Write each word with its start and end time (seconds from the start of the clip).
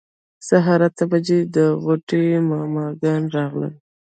سهار 0.47 0.81
اته 0.87 1.03
بجې 1.11 1.39
د 1.55 1.57
غوټۍ 1.83 2.25
ماما 2.49 2.85
ګان 3.01 3.23
راغلل. 3.35 3.73